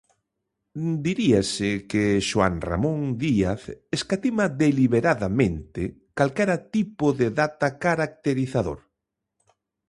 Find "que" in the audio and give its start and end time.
1.89-2.03